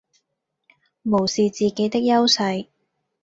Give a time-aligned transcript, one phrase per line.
[1.03, 2.65] 無視自己的優勢